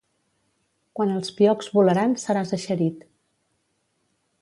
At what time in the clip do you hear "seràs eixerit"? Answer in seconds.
2.25-3.05